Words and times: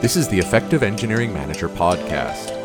This 0.00 0.16
is 0.16 0.28
the 0.28 0.38
Effective 0.38 0.82
Engineering 0.82 1.30
Manager 1.30 1.68
podcast. 1.68 2.56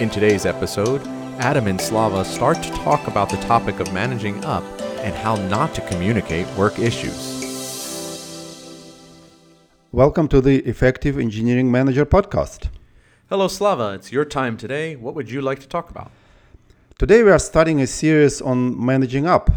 In 0.00 0.08
today's 0.08 0.46
episode, 0.46 1.06
Adam 1.38 1.66
and 1.66 1.78
Slava 1.78 2.24
start 2.24 2.62
to 2.62 2.70
talk 2.70 3.06
about 3.06 3.28
the 3.28 3.36
topic 3.42 3.78
of 3.78 3.92
managing 3.92 4.42
up 4.46 4.64
and 5.00 5.14
how 5.14 5.34
not 5.48 5.74
to 5.74 5.82
communicate 5.82 6.46
work 6.56 6.78
issues. 6.78 8.24
Welcome 9.92 10.28
to 10.28 10.40
the 10.40 10.60
Effective 10.60 11.18
Engineering 11.18 11.70
Manager 11.70 12.06
podcast. 12.06 12.70
Hello, 13.28 13.48
Slava. 13.48 13.92
It's 13.92 14.10
your 14.10 14.24
time 14.24 14.56
today. 14.56 14.96
What 14.96 15.14
would 15.14 15.30
you 15.30 15.42
like 15.42 15.58
to 15.58 15.68
talk 15.68 15.90
about? 15.90 16.10
Today 16.98 17.22
we 17.22 17.30
are 17.30 17.38
starting 17.38 17.82
a 17.82 17.86
series 17.86 18.40
on 18.40 18.82
managing 18.82 19.26
up. 19.26 19.50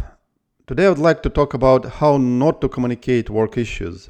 Today 0.68 0.88
I 0.88 0.89
would 0.89 1.00
like 1.00 1.23
to 1.23 1.29
talk 1.29 1.54
about 1.54 1.86
how 1.86 2.18
not 2.18 2.59
to 2.59 2.68
communicate 2.68 3.29
work 3.29 3.57
issues. 3.57 4.09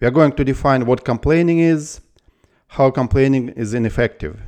We 0.00 0.06
are 0.06 0.10
going 0.10 0.32
to 0.32 0.42
define 0.42 0.86
what 0.86 1.04
complaining 1.04 1.58
is, 1.58 2.00
how 2.74 2.88
complaining 2.88 3.48
is 3.50 3.74
ineffective. 3.74 4.42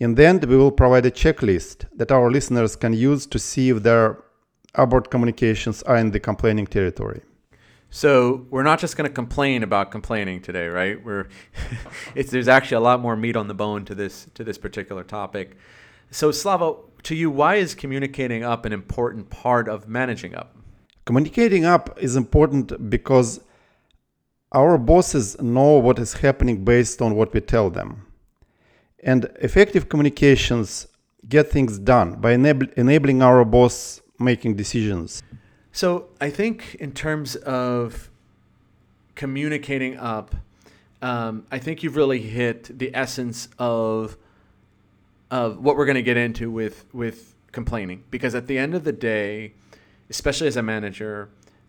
In 0.00 0.16
the 0.16 0.26
end, 0.26 0.44
we 0.44 0.56
will 0.56 0.72
provide 0.72 1.06
a 1.06 1.12
checklist 1.12 1.84
that 1.94 2.10
our 2.10 2.28
listeners 2.28 2.74
can 2.74 2.92
use 2.92 3.24
to 3.26 3.38
see 3.38 3.70
if 3.70 3.84
their 3.84 4.18
abort 4.74 5.10
communications 5.10 5.80
are 5.84 5.96
in 5.96 6.10
the 6.10 6.18
complaining 6.18 6.66
territory. 6.66 7.22
So 7.88 8.46
we're 8.50 8.64
not 8.64 8.80
just 8.80 8.96
going 8.96 9.08
to 9.08 9.14
complain 9.14 9.62
about 9.62 9.92
complaining 9.92 10.42
today, 10.42 10.66
right? 10.66 11.02
We're 11.02 11.28
it's, 12.16 12.32
there's 12.32 12.48
actually 12.48 12.78
a 12.78 12.80
lot 12.80 13.00
more 13.00 13.14
meat 13.14 13.36
on 13.36 13.46
the 13.46 13.54
bone 13.54 13.84
to 13.84 13.94
this 13.94 14.26
to 14.34 14.42
this 14.42 14.58
particular 14.58 15.04
topic. 15.04 15.56
So 16.10 16.32
Slava, 16.32 16.74
to 17.04 17.14
you, 17.14 17.30
why 17.30 17.54
is 17.54 17.76
communicating 17.76 18.42
up 18.42 18.64
an 18.64 18.72
important 18.72 19.30
part 19.30 19.68
of 19.68 19.88
managing 19.88 20.34
up? 20.34 20.56
Communicating 21.04 21.64
up 21.64 21.96
is 22.00 22.16
important 22.16 22.90
because 22.90 23.38
our 24.52 24.78
bosses 24.78 25.40
know 25.40 25.78
what 25.78 25.98
is 25.98 26.14
happening 26.14 26.64
based 26.64 27.02
on 27.02 27.14
what 27.14 27.32
we 27.34 27.40
tell 27.40 27.70
them. 27.70 28.06
And 29.02 29.30
effective 29.40 29.88
communications 29.88 30.86
get 31.28 31.50
things 31.50 31.78
done 31.78 32.20
by 32.20 32.34
enab- 32.34 32.72
enabling 32.74 33.22
our 33.22 33.44
boss 33.44 34.00
making 34.18 34.56
decisions. 34.56 35.22
So 35.72 36.08
I 36.20 36.30
think 36.30 36.76
in 36.76 36.92
terms 36.92 37.36
of 37.36 38.10
communicating 39.14 39.98
up, 39.98 40.34
um, 41.02 41.46
I 41.50 41.58
think 41.58 41.82
you've 41.82 41.96
really 41.96 42.20
hit 42.20 42.78
the 42.78 42.90
essence 42.94 43.48
of 43.58 44.16
of 45.30 45.58
what 45.58 45.76
we're 45.76 45.86
going 45.86 45.96
to 45.96 46.02
get 46.02 46.16
into 46.16 46.50
with 46.50 46.86
with 46.94 47.34
complaining. 47.52 48.04
Because 48.10 48.34
at 48.34 48.46
the 48.46 48.58
end 48.58 48.74
of 48.74 48.84
the 48.84 48.92
day, 48.92 49.52
especially 50.08 50.46
as 50.46 50.56
a 50.56 50.62
manager, 50.62 51.28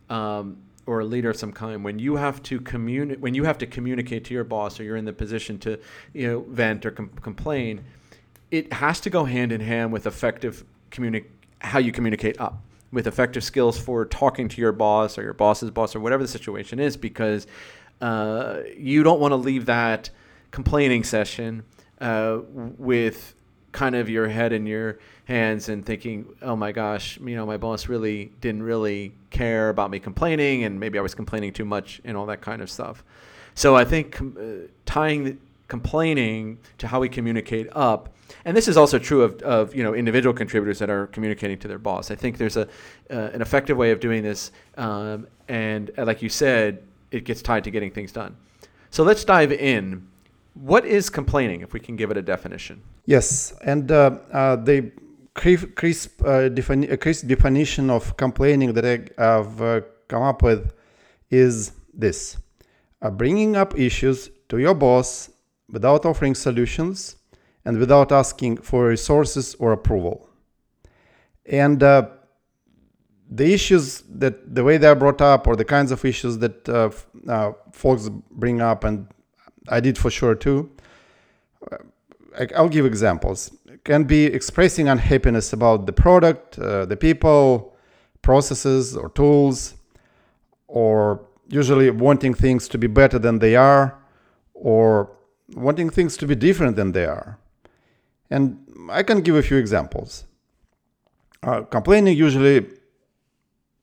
um, 0.10 0.58
or 0.88 1.02
a 1.02 1.06
leader 1.06 1.30
of 1.30 1.38
some 1.38 1.52
kind, 1.52 1.84
when 1.84 2.00
you 2.00 2.16
have 2.16 2.42
to 2.44 2.60
communicate, 2.62 3.20
when 3.20 3.34
you 3.34 3.44
have 3.44 3.58
to 3.58 3.68
communicate 3.68 4.24
to 4.26 4.34
your 4.34 4.46
boss, 4.46 4.80
or 4.80 4.84
you're 4.84 4.96
in 4.96 5.06
the 5.06 5.14
position 5.14 5.60
to, 5.60 5.78
you 6.14 6.28
know, 6.28 6.46
vent 6.48 6.86
or 6.86 6.92
com- 6.92 7.12
complain, 7.22 7.84
it 8.50 8.72
has 8.72 9.00
to 9.02 9.10
go 9.10 9.26
hand 9.26 9.52
in 9.52 9.62
hand 9.62 9.92
with 9.92 10.08
effective 10.08 10.64
communi- 10.90 11.26
how 11.60 11.78
you 11.78 11.92
communicate 11.92 12.40
up, 12.40 12.64
with 12.92 13.06
effective 13.06 13.44
skills 13.44 13.78
for 13.78 14.06
talking 14.06 14.48
to 14.48 14.62
your 14.62 14.72
boss 14.72 15.18
or 15.18 15.24
your 15.24 15.34
boss's 15.34 15.70
boss 15.70 15.96
or 15.96 16.00
whatever 16.00 16.24
the 16.24 16.30
situation 16.30 16.80
is, 16.80 16.96
because 16.96 17.46
uh, 18.00 18.60
you 18.78 19.04
don't 19.04 19.20
want 19.20 19.34
to 19.34 19.36
leave 19.36 19.66
that 19.66 20.10
complaining 20.52 21.04
session 21.04 21.64
uh, 22.00 22.40
with 22.78 23.36
kind 23.72 23.96
of 23.96 24.10
your 24.10 24.28
head 24.28 24.54
in 24.54 24.66
your 24.66 25.00
hands 25.26 25.70
and 25.70 25.86
thinking, 25.86 26.26
oh 26.42 26.56
my 26.56 26.72
gosh, 26.72 27.20
you 27.20 27.36
know, 27.36 27.46
my 27.46 27.58
boss 27.58 27.88
really 27.88 28.32
didn't 28.42 28.64
really 28.64 29.14
care 29.30 29.70
about 29.70 29.92
me 29.92 30.00
complaining, 30.00 30.64
and 30.64 30.80
maybe 30.80 30.98
I 30.98 31.02
was 31.02 31.14
complaining 31.14 31.54
too 31.54 31.66
much 31.66 32.02
and 32.04 32.16
all 32.16 32.26
that 32.28 32.42
kind 32.42 32.62
of 32.62 32.70
stuff. 32.70 33.04
So 33.56 33.76
I 33.76 33.86
think 33.86 34.22
uh, 34.22 34.68
tying 34.86 35.24
the 35.24 35.38
complaining 35.68 36.60
to 36.78 36.88
how 36.88 37.00
we 37.00 37.10
communicate 37.10 37.68
up, 37.74 38.14
and 38.46 38.56
this 38.56 38.68
is 38.68 38.78
also 38.78 39.00
true 39.00 39.24
of, 39.24 39.42
of 39.42 39.76
you 39.76 39.84
know 39.84 39.94
individual 39.94 40.34
contributors 40.34 40.80
that 40.80 40.90
are 40.90 41.08
communicating 41.08 41.58
to 41.60 41.68
their 41.68 41.80
boss. 41.80 42.12
I 42.12 42.16
think 42.16 42.38
there's 42.38 42.58
a 42.58 42.68
uh, 43.12 43.32
an 43.34 43.42
effective 43.42 43.78
way 43.78 43.92
of 43.92 44.00
doing 44.00 44.24
this, 44.24 44.52
um, 44.78 45.28
and 45.48 45.92
uh, 45.98 46.06
like 46.06 46.22
you 46.22 46.30
said, 46.30 46.84
it 47.12 47.26
gets 47.26 47.42
tied 47.42 47.64
to 47.66 47.72
getting 47.72 47.92
things 47.92 48.12
done. 48.12 48.36
So 48.90 49.04
let's 49.04 49.24
dive 49.24 49.52
in. 49.52 50.08
What 50.60 50.86
is 50.86 51.10
complaining, 51.10 51.62
if 51.62 51.74
we 51.74 51.80
can 51.80 51.96
give 51.96 52.10
it 52.12 52.18
a 52.18 52.22
definition? 52.22 52.82
Yes, 53.06 53.54
and 53.64 53.92
uh, 53.92 54.18
uh, 54.32 54.56
the 54.56 54.92
crisp, 55.34 56.22
uh, 56.24 56.50
defini- 56.50 57.00
crisp 57.00 57.28
definition 57.28 57.90
of 57.90 58.18
complaining 58.18 58.74
that 58.74 58.86
I 58.86 59.22
have 59.22 59.86
come 60.08 60.24
up 60.24 60.42
with 60.42 60.74
is 61.30 61.74
this 61.94 62.38
bringing 63.12 63.56
up 63.56 63.78
issues 63.78 64.32
to 64.50 64.58
your 64.58 64.74
boss 64.74 65.30
without 65.70 66.06
offering 66.06 66.34
solutions 66.34 67.18
and 67.66 67.78
without 67.78 68.12
asking 68.12 68.58
for 68.58 68.88
resources 68.88 69.56
or 69.60 69.74
approval. 69.74 70.30
And 71.46 71.84
uh, 71.84 72.10
the 73.30 73.54
issues 73.54 74.04
that 74.10 74.56
the 74.56 74.64
way 74.64 74.78
they're 74.78 74.96
brought 74.96 75.22
up, 75.22 75.48
or 75.48 75.56
the 75.56 75.66
kinds 75.66 75.92
of 75.92 76.04
issues 76.04 76.38
that 76.40 76.68
uh, 76.70 76.90
uh, 77.30 77.52
folks 77.72 78.10
bring 78.32 78.62
up, 78.62 78.84
and 78.84 79.08
I 79.70 79.80
did 79.80 79.98
for 79.98 80.10
sure 80.10 80.36
too. 80.36 80.70
I'll 82.56 82.70
give 82.70 82.86
examples 82.86 83.52
It 83.66 83.84
can 83.84 84.04
be 84.04 84.26
expressing 84.26 84.88
unhappiness 84.88 85.54
about 85.54 85.86
the 85.86 85.94
product, 85.94 86.60
uh, 86.60 86.86
the 86.86 86.96
people, 86.96 87.76
processes, 88.22 88.96
or 88.96 89.10
tools, 89.10 89.76
or 90.68 91.26
usually 91.50 91.90
wanting 91.90 92.34
things 92.34 92.68
to 92.70 92.78
be 92.78 92.88
better 92.88 93.18
than 93.20 93.40
they 93.40 93.56
are, 93.56 93.98
or 94.54 95.12
wanting 95.56 95.90
things 95.90 96.18
to 96.18 96.28
be 96.28 96.36
different 96.36 96.76
than 96.76 96.92
they 96.92 97.06
are. 97.06 97.40
And 98.30 98.60
I 98.90 99.04
can 99.04 99.22
give 99.22 99.36
a 99.36 99.42
few 99.42 99.58
examples. 99.58 100.26
Uh, 101.44 101.62
complaining 101.62 102.18
usually 102.18 102.68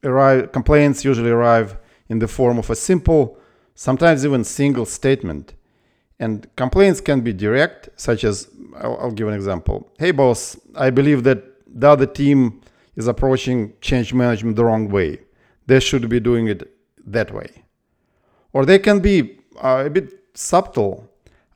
arrive, 0.02 0.52
complaints 0.52 1.04
usually 1.04 1.30
arrive 1.30 1.76
in 2.08 2.18
the 2.18 2.28
form 2.28 2.58
of 2.58 2.68
a 2.70 2.76
simple, 2.76 3.38
sometimes 3.74 4.24
even 4.24 4.44
single 4.44 4.84
statement. 4.84 5.54
And 6.18 6.46
complaints 6.56 7.00
can 7.00 7.20
be 7.22 7.32
direct, 7.32 7.88
such 7.96 8.24
as 8.24 8.48
I'll, 8.76 8.96
I'll, 9.00 9.10
give 9.10 9.28
an 9.28 9.34
example. 9.34 9.92
Hey, 9.98 10.12
boss, 10.12 10.56
I 10.76 10.90
believe 10.90 11.24
that 11.24 11.42
the 11.66 11.88
other 11.88 12.06
team 12.06 12.60
is 12.96 13.08
approaching 13.08 13.72
change 13.80 14.14
management 14.14 14.56
the 14.56 14.64
wrong 14.64 14.88
way. 14.88 15.20
They 15.66 15.80
should 15.80 16.08
be 16.08 16.20
doing 16.20 16.46
it 16.46 16.70
that 17.06 17.32
way. 17.32 17.50
Or 18.52 18.64
they 18.64 18.78
can 18.78 19.00
be 19.00 19.38
uh, 19.62 19.84
a 19.86 19.90
bit 19.90 20.12
subtle 20.34 21.10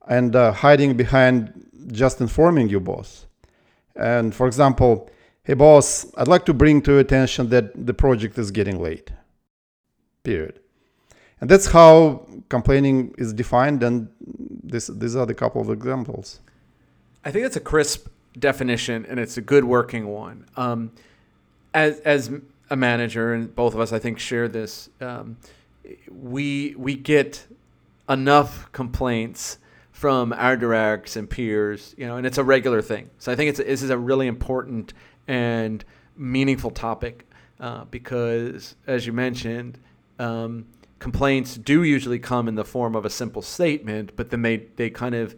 and 0.09 0.35
uh, 0.35 0.53
hiding 0.53 0.97
behind 0.97 1.67
just 1.93 2.21
informing 2.21 2.69
you, 2.69 2.81
boss. 2.81 3.27
And 3.95 4.35
for 4.35 4.47
example, 4.47 5.11
hey, 5.45 5.55
boss, 5.55 6.07
I'd 6.17 6.29
like 6.29 6.45
to 6.47 6.55
bring 6.55 6.83
to 6.83 6.93
your 6.93 7.01
attention 7.01 7.49
that 7.51 7.87
the 7.87 7.95
project 7.95 8.39
is 8.39 8.51
getting 8.51 8.81
late. 8.83 9.11
Period. 10.23 10.61
And 11.41 11.49
that's 11.49 11.67
how 11.67 12.27
complaining 12.49 13.15
is 13.17 13.33
defined, 13.33 13.83
and 13.83 14.09
this, 14.71 14.89
these 14.89 15.17
are 15.17 15.27
the 15.27 15.35
couple 15.35 15.61
of 15.61 15.71
examples. 15.71 16.41
I 17.25 17.31
think 17.31 17.45
that's 17.45 17.57
a 17.57 17.61
crisp 17.61 18.09
definition, 18.39 19.05
and 19.07 19.19
it's 19.19 19.37
a 19.37 19.41
good 19.41 19.65
working 19.65 20.07
one. 20.07 20.47
Um, 20.57 20.93
as 21.75 22.01
as 22.01 22.31
a 22.71 22.77
manager, 22.77 23.35
and 23.35 23.55
both 23.55 23.75
of 23.75 23.81
us, 23.81 23.93
I 23.93 23.99
think, 23.99 24.19
share 24.19 24.49
this. 24.49 24.89
Um, 25.01 25.37
we 26.11 26.75
we 26.77 26.95
get 26.95 27.47
enough 28.09 28.71
complaints 28.73 29.59
from 29.93 30.33
our 30.33 30.57
directs 30.57 31.17
and 31.17 31.29
peers, 31.29 31.95
you 31.99 32.07
know, 32.07 32.17
and 32.17 32.27
it's 32.27 32.39
a 32.39 32.45
regular 32.45 32.81
thing. 32.81 33.11
So 33.19 33.33
I 33.33 33.37
think 33.37 33.51
it's 33.51 33.59
this 33.59 33.83
is 33.83 33.91
a 33.91 33.99
really 33.99 34.27
important 34.27 34.95
and 35.27 35.85
meaningful 36.17 36.71
topic 36.71 37.27
uh, 37.61 37.85
because, 37.87 38.77
as 38.87 39.07
you 39.07 39.13
mentioned, 39.13 39.79
um, 40.19 40.67
complaints 40.99 41.57
do 41.57 41.83
usually 41.83 42.19
come 42.19 42.49
in 42.49 42.55
the 42.55 42.65
form 42.65 42.97
of 42.97 43.05
a 43.05 43.11
simple 43.11 43.43
statement, 43.43 44.13
but 44.17 44.31
then 44.31 44.43
they 44.43 44.57
they 44.77 44.91
kind 44.91 45.15
of 45.15 45.37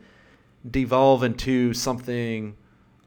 devolve 0.69 1.23
into 1.23 1.73
something 1.75 2.57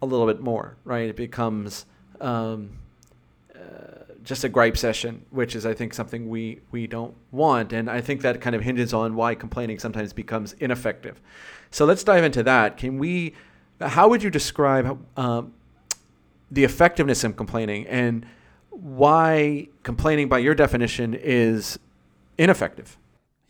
a 0.02 0.06
little 0.06 0.28
bit 0.28 0.42
more, 0.42 0.76
right? 0.84 1.10
It 1.10 1.16
becomes 1.16 1.86
um, 2.20 2.72
uh, 3.56 4.04
just 4.24 4.44
a 4.44 4.50
gripe 4.50 4.76
session, 4.76 5.26
which 5.30 5.56
is, 5.56 5.66
I 5.66 5.74
think, 5.74 5.94
something 5.94 6.30
we, 6.30 6.60
we 6.72 6.88
don't 6.88 7.16
want. 7.32 7.74
And 7.74 7.90
I 7.90 8.02
think 8.02 8.22
that 8.22 8.42
kind 8.42 8.56
of 8.56 8.64
hinges 8.64 8.94
on 8.94 9.16
why 9.16 9.36
complaining 9.36 9.80
sometimes 9.80 10.12
becomes 10.12 10.54
ineffective. 10.54 11.22
So 11.72 11.86
let's 11.86 12.04
dive 12.04 12.24
into 12.24 12.44
that. 12.44 12.78
Can 12.78 12.98
we, 12.98 13.34
how 13.80 14.10
would 14.10 14.24
you 14.24 14.30
describe 14.30 15.00
um, 15.18 15.54
the 16.52 16.64
effectiveness 16.64 17.24
of 17.24 17.36
complaining 17.36 17.88
and 17.88 18.26
why 18.70 19.68
complaining, 19.84 20.28
by 20.28 20.40
your 20.40 20.56
definition, 20.56 21.14
is 21.14 21.80
ineffective? 22.38 22.98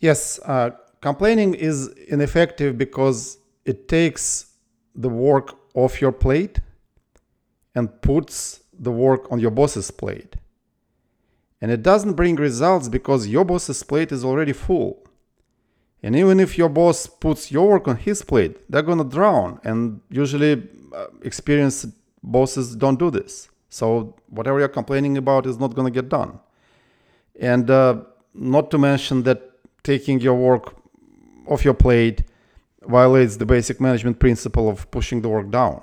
Yes, 0.00 0.38
uh, 0.44 0.70
complaining 1.00 1.54
is 1.54 1.88
ineffective 2.08 2.76
because 2.76 3.38
it 3.64 3.88
takes 3.88 4.52
the 4.94 5.08
work 5.08 5.56
off 5.74 6.00
your 6.00 6.12
plate 6.12 6.60
and 7.74 8.00
puts 8.02 8.62
the 8.78 8.90
work 8.90 9.30
on 9.30 9.40
your 9.40 9.50
boss's 9.50 9.90
plate. 9.90 10.36
And 11.60 11.70
it 11.70 11.82
doesn't 11.82 12.14
bring 12.14 12.36
results 12.36 12.88
because 12.88 13.26
your 13.26 13.44
boss's 13.44 13.82
plate 13.82 14.12
is 14.12 14.24
already 14.24 14.52
full. 14.52 15.02
And 16.02 16.14
even 16.14 16.38
if 16.38 16.58
your 16.58 16.68
boss 16.68 17.06
puts 17.06 17.50
your 17.50 17.66
work 17.66 17.88
on 17.88 17.96
his 17.96 18.20
plate, 18.22 18.70
they're 18.70 18.82
to 18.98 19.04
drown. 19.04 19.58
And 19.64 20.00
usually, 20.10 20.68
uh, 20.94 21.06
experienced 21.22 21.86
bosses 22.22 22.76
don't 22.76 22.98
do 22.98 23.10
this. 23.10 23.48
So, 23.70 24.14
whatever 24.28 24.58
you're 24.58 24.68
complaining 24.68 25.16
about 25.16 25.46
is 25.46 25.58
not 25.58 25.74
to 25.86 25.90
get 25.90 26.10
done. 26.10 26.38
And 27.40 27.70
uh, 27.70 28.02
not 28.34 28.70
to 28.72 28.78
mention 28.78 29.22
that 29.22 29.50
taking 29.82 30.20
your 30.20 30.34
work 30.34 30.74
off 31.46 31.64
your 31.64 31.74
plate 31.74 32.22
violates 32.82 33.36
the 33.36 33.46
basic 33.46 33.80
management 33.80 34.18
principle 34.18 34.68
of 34.68 34.90
pushing 34.90 35.22
the 35.22 35.28
work 35.28 35.50
down. 35.50 35.80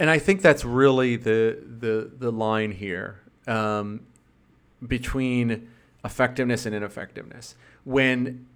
And 0.00 0.08
I 0.08 0.18
think 0.18 0.42
that's 0.42 0.64
really 0.64 1.16
the 1.16 1.58
the 1.66 2.10
the 2.16 2.30
line 2.30 2.70
here 2.70 3.20
um, 3.46 4.00
between 4.86 5.68
effectiveness 6.04 6.66
and 6.66 6.74
ineffectiveness. 6.74 7.56
When 7.84 8.46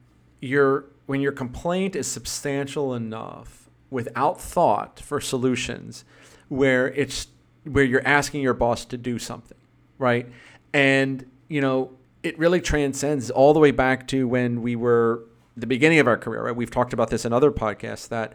your 0.41 0.85
when 1.07 1.21
your 1.21 1.33
complaint 1.33 1.97
is 1.97 2.07
substantial 2.07 2.95
enough 2.95 3.69
without 3.91 4.41
thought 4.41 5.01
for 5.01 5.21
solutions, 5.21 6.05
where 6.49 6.89
it's 6.93 7.27
where 7.65 7.85
you're 7.85 8.07
asking 8.07 8.43
your 8.43 8.55
boss 8.55 8.85
to 8.85 8.97
do 8.97 9.19
something, 9.19 9.59
right? 9.99 10.29
And 10.73 11.29
you 11.49 11.61
know 11.61 11.91
it 12.23 12.39
really 12.39 12.61
transcends 12.61 13.31
all 13.31 13.53
the 13.53 13.61
way 13.61 13.71
back 13.71 14.07
to 14.09 14.27
when 14.29 14.63
we 14.63 14.77
were 14.77 15.25
the 15.57 15.67
beginning 15.67 15.99
of 15.99 16.07
our 16.07 16.17
career. 16.17 16.45
Right? 16.45 16.57
We've 16.57 16.71
talked 16.71 16.93
about 16.93 17.11
this 17.11 17.25
in 17.25 17.33
other 17.33 17.51
podcasts 17.51 18.09
that 18.09 18.35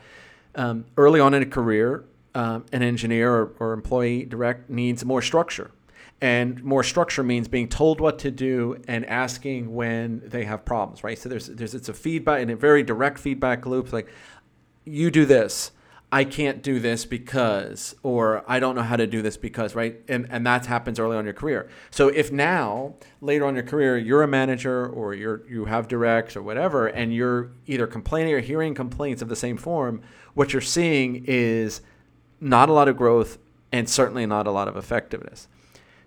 um, 0.56 0.86
early 0.98 1.19
on 1.19 1.34
in 1.34 1.44
a 1.44 1.45
career, 1.45 2.06
um, 2.36 2.66
an 2.72 2.84
engineer 2.84 3.34
or, 3.34 3.54
or 3.60 3.74
employee 3.74 4.25
direct 4.25 4.69
needs 4.69 5.06
more 5.06 5.22
structure. 5.22 5.72
And 6.19 6.63
more 6.63 6.84
structure 6.84 7.22
means 7.22 7.48
being 7.48 7.68
told 7.68 8.01
what 8.01 8.18
to 8.19 8.31
do 8.31 8.81
and 8.88 9.06
asking 9.06 9.75
when 9.75 10.24
they 10.25 10.45
have 10.45 10.66
problems, 10.66 11.04
right? 11.04 11.18
So 11.18 11.30
there's 11.30 11.48
there's 11.48 11.75
it's 11.75 11.89
a 11.89 11.94
feedback 11.94 12.42
and 12.42 12.50
a 12.50 12.56
very 12.56 12.81
direct 12.81 13.19
feedback 13.19 13.68
loop. 13.68 13.94
Like, 13.94 14.07
you 14.84 15.12
do 15.12 15.25
this, 15.25 15.72
I 16.09 16.24
can't 16.24 16.63
do 16.63 16.80
this 16.80 17.06
because, 17.06 17.94
or 18.01 18.44
I 18.48 18.59
don't 18.62 18.75
know 18.75 18.81
how 18.81 18.95
to 18.95 19.06
do 19.06 19.21
this 19.21 19.36
because, 19.36 19.75
right? 19.75 20.00
And 20.07 20.25
and 20.30 20.45
that 20.48 20.65
happens 20.65 21.00
early 21.00 21.18
on 21.18 21.25
your 21.25 21.33
career. 21.33 21.69
So 21.92 22.07
if 22.07 22.31
now 22.31 22.95
later 23.19 23.45
on 23.45 23.56
your 23.56 23.65
career 23.65 23.98
you're 23.98 24.24
a 24.24 24.27
manager 24.27 24.88
or 24.88 25.13
you're 25.13 25.45
you 25.50 25.65
have 25.65 25.89
directs 25.89 26.38
or 26.38 26.42
whatever, 26.42 26.88
and 26.88 27.13
you're 27.13 27.51
either 27.65 27.88
complaining 27.88 28.33
or 28.33 28.39
hearing 28.39 28.74
complaints 28.74 29.21
of 29.21 29.27
the 29.27 29.36
same 29.36 29.57
form, 29.57 30.01
what 30.33 30.54
you're 30.54 30.62
seeing 30.62 31.25
is 31.27 31.81
not 32.39 32.69
a 32.69 32.74
lot 32.74 32.88
of 32.88 32.95
growth 32.95 33.38
and 33.74 33.89
certainly 33.89 34.25
not 34.25 34.48
a 34.48 34.51
lot 34.51 34.69
of 34.69 34.77
effectiveness. 34.77 35.50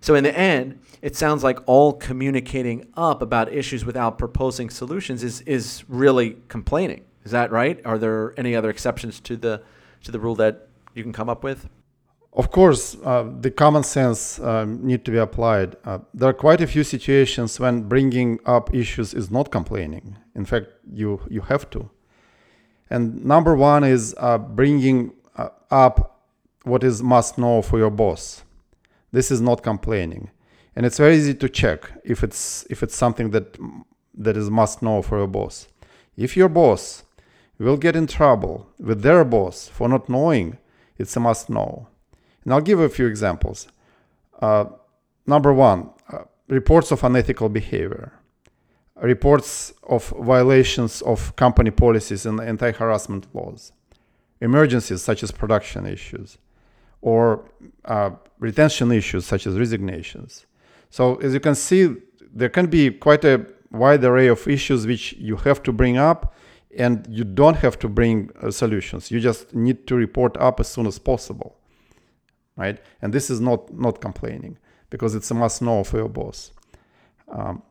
So 0.00 0.14
in 0.14 0.24
the 0.24 0.36
end, 0.36 0.80
it 1.02 1.14
sounds 1.14 1.44
like 1.44 1.58
all 1.66 1.92
communicating 1.92 2.86
up 2.94 3.20
about 3.20 3.52
issues 3.52 3.84
without 3.84 4.16
proposing 4.16 4.70
solutions 4.70 5.22
is 5.22 5.42
is 5.42 5.84
really 5.88 6.38
complaining. 6.48 7.04
Is 7.22 7.32
that 7.32 7.52
right? 7.52 7.78
Are 7.84 7.98
there 7.98 8.32
any 8.38 8.56
other 8.56 8.70
exceptions 8.70 9.20
to 9.20 9.36
the 9.36 9.62
to 10.04 10.10
the 10.10 10.20
rule 10.20 10.34
that 10.36 10.68
you 10.94 11.02
can 11.02 11.12
come 11.12 11.28
up 11.28 11.42
with? 11.42 11.68
Of 12.32 12.52
course, 12.52 12.96
uh, 13.04 13.28
the 13.40 13.50
common 13.50 13.82
sense 13.82 14.38
um, 14.38 14.86
need 14.86 15.04
to 15.04 15.10
be 15.10 15.18
applied. 15.18 15.76
Uh, 15.84 15.98
there 16.14 16.28
are 16.28 16.32
quite 16.32 16.60
a 16.60 16.66
few 16.66 16.84
situations 16.84 17.58
when 17.58 17.88
bringing 17.88 18.38
up 18.46 18.72
issues 18.72 19.14
is 19.14 19.30
not 19.30 19.50
complaining. 19.50 20.16
In 20.36 20.44
fact, 20.44 20.68
you 20.92 21.20
you 21.28 21.40
have 21.42 21.68
to. 21.70 21.90
And 22.88 23.24
number 23.24 23.56
one 23.56 23.82
is 23.82 24.14
uh, 24.18 24.38
bringing 24.38 25.12
uh, 25.36 25.48
up 25.70 26.20
what 26.62 26.84
is 26.84 27.02
must 27.02 27.36
know 27.36 27.62
for 27.62 27.78
your 27.78 27.90
boss. 27.90 28.44
This 29.10 29.32
is 29.32 29.40
not 29.40 29.64
complaining, 29.64 30.30
and 30.76 30.86
it's 30.86 30.98
very 30.98 31.16
easy 31.16 31.34
to 31.34 31.48
check 31.48 31.90
if 32.04 32.22
it's 32.22 32.64
if 32.70 32.84
it's 32.84 32.94
something 32.94 33.30
that 33.30 33.58
that 34.14 34.36
is 34.36 34.50
must 34.50 34.82
know 34.82 35.02
for 35.02 35.18
your 35.18 35.26
boss. 35.26 35.66
If 36.16 36.36
your 36.36 36.48
boss 36.48 37.02
will 37.66 37.76
get 37.76 37.94
in 37.94 38.06
trouble 38.06 38.68
with 38.78 39.02
their 39.02 39.24
boss 39.24 39.68
for 39.68 39.88
not 39.88 40.08
knowing, 40.08 40.58
it's 40.98 41.14
a 41.16 41.20
must 41.20 41.50
know. 41.50 41.88
And 42.44 42.54
I'll 42.54 42.60
give 42.60 42.80
a 42.80 42.88
few 42.88 43.06
examples. 43.06 43.68
Uh, 44.40 44.64
number 45.26 45.52
one, 45.52 45.90
uh, 46.10 46.22
reports 46.48 46.90
of 46.90 47.04
unethical 47.04 47.48
behavior, 47.48 48.12
reports 48.96 49.72
of 49.82 50.08
violations 50.08 51.02
of 51.02 51.36
company 51.36 51.70
policies 51.70 52.26
and 52.26 52.40
anti 52.40 52.72
harassment 52.72 53.26
laws, 53.34 53.72
emergencies 54.40 55.02
such 55.02 55.22
as 55.22 55.30
production 55.30 55.86
issues, 55.86 56.38
or 57.02 57.44
uh, 57.84 58.10
retention 58.38 58.90
issues 58.92 59.26
such 59.26 59.46
as 59.46 59.58
resignations. 59.58 60.46
So, 60.88 61.16
as 61.16 61.34
you 61.34 61.40
can 61.40 61.54
see, 61.54 61.94
there 62.32 62.48
can 62.48 62.66
be 62.66 62.90
quite 62.90 63.24
a 63.24 63.46
wide 63.70 64.02
array 64.04 64.28
of 64.28 64.46
issues 64.48 64.86
which 64.86 65.12
you 65.14 65.36
have 65.36 65.62
to 65.62 65.72
bring 65.72 65.96
up, 65.96 66.34
and 66.76 67.06
you 67.08 67.24
don't 67.24 67.56
have 67.56 67.78
to 67.80 67.88
bring 67.88 68.30
uh, 68.42 68.50
solutions. 68.50 69.10
You 69.10 69.20
just 69.20 69.54
need 69.54 69.86
to 69.86 69.94
report 69.94 70.36
up 70.36 70.60
as 70.60 70.68
soon 70.68 70.86
as 70.86 70.98
possible, 70.98 71.56
right? 72.56 72.78
And 73.02 73.12
this 73.12 73.30
is 73.30 73.40
not 73.40 73.72
not 73.72 74.00
complaining 74.00 74.58
because 74.90 75.14
it's 75.14 75.30
a 75.30 75.34
must 75.34 75.62
know 75.62 75.84
for 75.84 75.98
your 75.98 76.08
boss. 76.08 76.52
Um, 77.28 77.62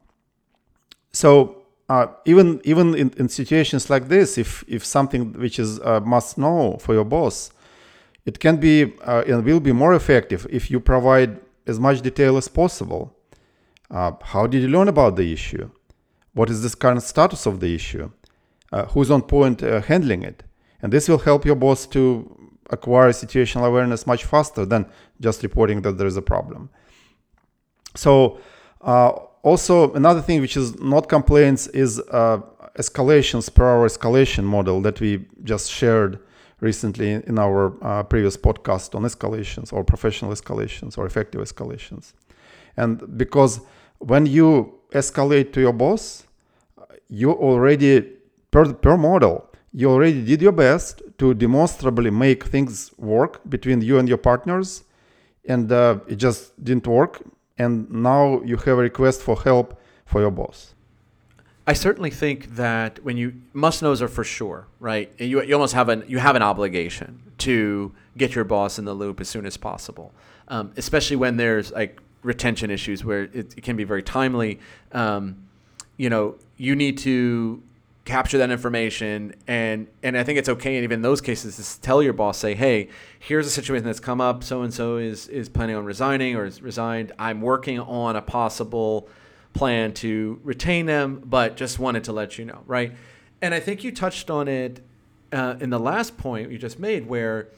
so 1.12 1.64
uh, 1.90 2.08
even 2.26 2.62
even 2.64 2.96
in, 2.96 3.14
in, 3.18 3.30
situations 3.30 3.90
like 3.90 4.08
this, 4.10 4.38
if 4.38 4.64
if 4.68 4.86
something 4.86 5.34
which 5.34 5.60
is 5.60 5.80
a 5.80 6.00
must 6.02 6.38
know 6.38 6.78
for 6.80 6.94
your 6.94 7.06
boss, 7.06 7.52
it 8.26 8.40
can 8.40 8.58
be 8.58 8.94
uh, 9.04 9.24
and 9.28 9.44
will 9.44 9.60
be 9.60 9.72
more 9.72 9.94
effective 9.94 10.46
if 10.50 10.70
you 10.70 10.80
provide 10.80 11.40
as 11.66 11.80
much 11.80 12.02
detail 12.02 12.38
as 12.38 12.48
possible. 12.48 13.16
Uh, 13.90 14.12
how 14.22 14.46
did 14.46 14.62
you 14.62 14.68
learn 14.68 14.88
about 14.88 15.16
the 15.16 15.34
issue? 15.34 15.70
What 16.34 16.50
is 16.50 16.62
the 16.62 16.76
current 16.78 17.02
status 17.02 17.48
of 17.48 17.60
the 17.60 17.74
issue? 17.74 18.12
Uh, 18.72 18.86
who's 18.86 19.10
on 19.10 19.22
point 19.22 19.64
uh, 19.64 19.82
handling 19.82 20.24
it? 20.24 20.44
And 20.82 20.94
this 20.94 21.10
will 21.10 21.18
help 21.18 21.46
your 21.46 21.56
boss 21.56 21.86
to 21.88 22.54
acquire 22.70 23.10
situational 23.12 23.66
awareness 23.66 24.06
much 24.06 24.24
faster 24.26 24.66
than 24.66 24.86
just 25.20 25.44
reporting 25.44 25.82
that 25.82 25.98
there 25.98 26.08
is 26.08 26.18
a 26.18 26.22
problem. 26.22 26.70
So, 27.96 28.40
uh, 28.82 29.10
also 29.42 29.94
another 29.94 30.22
thing 30.22 30.42
which 30.42 30.56
is 30.56 30.80
not 30.80 31.10
complaints 31.10 31.68
is 31.68 32.00
escalations 32.80 33.54
per 33.54 33.66
our 33.66 33.88
escalation 33.88 34.44
model 34.44 34.82
that 34.82 35.00
we 35.00 35.26
just 35.44 35.72
shared 35.72 36.20
recently 36.62 37.12
in 37.12 37.40
our 37.40 37.74
uh, 37.84 38.04
previous 38.04 38.36
podcast 38.38 38.96
on 38.96 39.04
escalations 39.04 39.72
or 39.72 39.84
professional 39.84 40.32
escalations 40.32 40.98
or 40.98 41.06
effective 41.06 41.42
escalations. 41.42 42.14
And 42.78 43.18
because 43.18 43.62
when 44.00 44.26
you 44.26 44.80
escalate 44.92 45.54
to 45.54 45.62
your 45.62 45.74
boss, 45.74 46.26
you 47.10 47.32
already, 47.32 48.14
per, 48.52 48.74
per 48.74 48.98
model, 48.98 49.50
you 49.74 49.90
already 49.90 50.24
did 50.24 50.42
your 50.42 50.52
best 50.52 51.02
to 51.18 51.34
demonstrably 51.34 52.10
make 52.10 52.46
things 52.46 52.92
work 52.98 53.42
between 53.50 53.82
you 53.82 54.00
and 54.00 54.08
your 54.08 54.18
partners, 54.18 54.84
and 55.46 55.72
uh, 55.72 56.00
it 56.08 56.16
just 56.16 56.62
didn't 56.64 56.88
work. 56.88 57.22
And 57.58 57.90
now 57.92 58.42
you 58.44 58.56
have 58.58 58.68
a 58.68 58.76
request 58.76 59.22
for 59.22 59.42
help 59.42 59.80
for 60.06 60.22
your 60.22 60.32
boss. 60.32 60.74
I 61.68 61.74
certainly 61.74 62.10
think 62.10 62.56
that 62.56 63.04
when 63.04 63.16
you 63.16 63.34
must 63.54 63.84
knows 63.84 64.02
are 64.02 64.08
for 64.08 64.24
sure, 64.24 64.66
right? 64.80 65.12
You, 65.20 65.44
you 65.44 65.54
almost 65.54 65.76
have 65.76 65.88
an 65.88 66.04
you 66.08 66.18
have 66.18 66.36
an 66.36 66.42
obligation 66.42 67.22
to 67.40 67.94
get 68.18 68.34
your 68.34 68.44
boss 68.44 68.80
in 68.80 68.86
the 68.86 68.94
loop 68.94 69.22
as 69.22 69.30
soon 69.30 69.46
as 69.46 69.56
possible, 69.56 70.12
um, 70.48 70.72
especially 70.78 71.16
when 71.16 71.38
there's 71.38 71.72
like 71.72 72.02
retention 72.24 72.72
issues 72.72 73.06
where 73.06 73.24
it, 73.26 73.56
it 73.58 73.62
can 73.62 73.76
be 73.76 73.84
very 73.84 74.02
timely. 74.02 74.60
Um, 74.94 75.48
you 75.98 76.10
know, 76.10 76.36
you 76.58 76.76
need 76.76 76.98
to 77.00 77.62
capture 78.10 78.38
that 78.40 78.50
information 78.50 79.34
and 79.48 79.88
and 80.04 80.18
I 80.18 80.24
think 80.24 80.40
it's 80.40 80.50
okay 80.50 80.76
and 80.76 80.84
even 80.84 80.98
in 80.98 81.02
those 81.02 81.22
cases 81.22 81.56
to 81.56 81.82
tell 81.82 82.02
your 82.02 82.14
boss 82.14 82.38
say 82.38 82.56
hey 82.56 82.90
here's 83.20 83.46
a 83.46 83.52
situation 83.52 83.86
that's 83.86 84.00
come 84.00 84.20
up 84.20 84.44
so 84.44 84.64
and 84.64 84.74
so 84.74 84.98
is 84.98 85.28
is 85.28 85.48
planning 85.48 85.76
on 85.76 85.86
resigning 85.86 86.36
or 86.36 86.46
is 86.46 86.62
resigned 86.62 87.12
I'm 87.20 87.42
working 87.42 87.80
on 87.80 88.16
a 88.16 88.22
possible 88.22 89.08
plan 89.54 89.94
to 89.94 90.40
retain 90.44 90.86
them, 90.86 91.22
but 91.26 91.58
just 91.58 91.80
wanted 91.80 92.04
to 92.06 92.14
let 92.14 92.38
you 92.38 92.46
know, 92.46 92.62
right? 92.66 92.94
And 93.42 93.54
I 93.54 93.60
think 93.60 93.84
you 93.84 93.92
touched 93.92 94.30
on 94.30 94.48
it 94.48 94.82
uh, 95.32 95.56
in 95.60 95.70
the 95.70 95.80
last 95.80 96.18
point 96.18 96.52
you 96.52 96.58
just 96.58 96.80
made, 96.80 97.08
where 97.08 97.50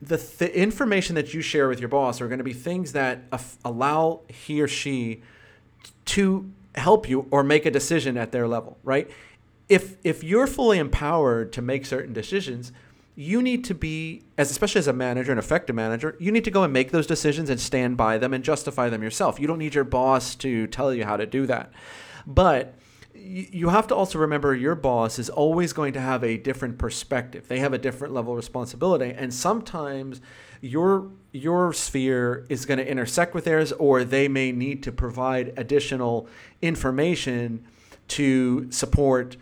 the 0.00 0.16
th- 0.16 0.50
information 0.52 1.14
that 1.14 1.34
you 1.34 1.42
share 1.42 1.68
with 1.68 1.80
your 1.80 1.88
boss 1.88 2.20
are 2.20 2.28
going 2.28 2.38
to 2.38 2.44
be 2.44 2.52
things 2.52 2.92
that 2.92 3.22
af- 3.32 3.58
allow 3.64 4.20
he 4.28 4.60
or 4.60 4.68
she 4.68 5.22
to 6.06 6.50
help 6.74 7.08
you 7.08 7.26
or 7.30 7.42
make 7.42 7.66
a 7.66 7.70
decision 7.70 8.16
at 8.16 8.32
their 8.32 8.46
level, 8.46 8.78
right? 8.82 9.10
If 9.68 9.96
if 10.04 10.24
you're 10.24 10.46
fully 10.46 10.78
empowered 10.78 11.52
to 11.54 11.62
make 11.62 11.86
certain 11.86 12.12
decisions, 12.12 12.72
you 13.16 13.42
need 13.42 13.64
to 13.64 13.74
be 13.74 14.22
as 14.38 14.50
especially 14.50 14.78
as 14.78 14.86
a 14.86 14.92
manager 14.92 15.30
an 15.30 15.36
effective 15.36 15.76
manager 15.76 16.16
you 16.18 16.32
need 16.32 16.44
to 16.44 16.50
go 16.50 16.62
and 16.62 16.72
make 16.72 16.90
those 16.90 17.06
decisions 17.06 17.50
and 17.50 17.60
stand 17.60 17.96
by 17.96 18.16
them 18.16 18.32
and 18.32 18.42
justify 18.42 18.88
them 18.88 19.02
yourself 19.02 19.38
you 19.38 19.46
don't 19.46 19.58
need 19.58 19.74
your 19.74 19.84
boss 19.84 20.34
to 20.34 20.66
tell 20.68 20.94
you 20.94 21.04
how 21.04 21.16
to 21.18 21.26
do 21.26 21.44
that 21.44 21.70
but 22.26 22.72
you 23.22 23.68
have 23.68 23.86
to 23.86 23.94
also 23.94 24.18
remember 24.18 24.54
your 24.54 24.74
boss 24.74 25.18
is 25.18 25.28
always 25.28 25.72
going 25.72 25.92
to 25.92 26.00
have 26.00 26.24
a 26.24 26.36
different 26.36 26.78
perspective 26.78 27.46
they 27.48 27.58
have 27.58 27.72
a 27.72 27.78
different 27.78 28.14
level 28.14 28.32
of 28.32 28.36
responsibility 28.36 29.12
and 29.16 29.32
sometimes 29.32 30.20
your 30.60 31.10
your 31.32 31.72
sphere 31.72 32.44
is 32.48 32.66
going 32.66 32.78
to 32.78 32.88
intersect 32.88 33.34
with 33.34 33.44
theirs 33.44 33.72
or 33.72 34.04
they 34.04 34.28
may 34.28 34.52
need 34.52 34.82
to 34.82 34.92
provide 34.92 35.52
additional 35.56 36.26
information 36.60 37.64
to 38.08 38.70
support 38.70 39.36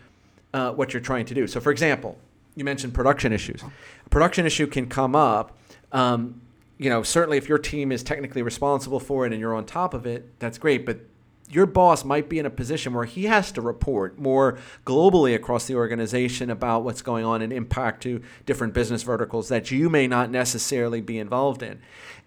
uh, 0.53 0.71
what 0.71 0.93
you're 0.93 1.01
trying 1.01 1.25
to 1.25 1.33
do. 1.33 1.47
So, 1.47 1.59
for 1.59 1.71
example, 1.71 2.17
you 2.55 2.63
mentioned 2.63 2.93
production 2.93 3.33
issues. 3.33 3.63
A 4.05 4.09
production 4.09 4.45
issue 4.45 4.67
can 4.67 4.87
come 4.87 5.15
up. 5.15 5.57
Um, 5.91 6.41
you 6.77 6.89
know, 6.89 7.03
certainly 7.03 7.37
if 7.37 7.49
your 7.49 7.57
team 7.57 7.91
is 7.91 8.03
technically 8.03 8.41
responsible 8.41 8.99
for 8.99 9.25
it 9.25 9.33
and 9.33 9.39
you're 9.39 9.55
on 9.55 9.65
top 9.65 9.93
of 9.93 10.05
it, 10.05 10.39
that's 10.39 10.57
great. 10.57 10.85
But 10.85 10.99
your 11.49 11.65
boss 11.65 12.05
might 12.05 12.29
be 12.29 12.37
in 12.37 12.45
a 12.45 12.49
position 12.49 12.93
where 12.93 13.05
he 13.05 13.25
has 13.25 13.51
to 13.53 13.61
report 13.61 14.19
more 14.19 14.57
globally 14.85 15.33
across 15.33 15.65
the 15.65 15.75
organization 15.75 16.49
about 16.49 16.83
what's 16.83 17.01
going 17.01 17.25
on 17.25 17.41
and 17.41 17.51
impact 17.51 18.03
to 18.03 18.21
different 18.45 18.73
business 18.73 19.01
verticals 19.03 19.49
that 19.49 19.71
you 19.71 19.89
may 19.89 20.07
not 20.07 20.29
necessarily 20.29 21.01
be 21.01 21.17
involved 21.17 21.63
in. 21.63 21.81